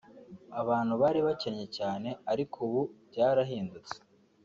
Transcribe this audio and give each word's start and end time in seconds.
abantu 0.61 0.93
bari 1.01 1.19
bakennye 1.27 1.65
cyane 1.77 2.09
ariko 2.31 2.55
ubu 2.67 2.81
byarahindutse 3.09 3.95